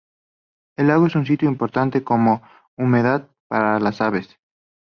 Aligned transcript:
El 0.77 0.87
lago 0.87 1.05
es 1.05 1.13
un 1.15 1.27
sitio 1.27 1.47
importante 1.47 2.03
como 2.03 2.41
humedal 2.75 3.29
para 3.47 3.79
las 3.79 4.01
aves. 4.01 4.35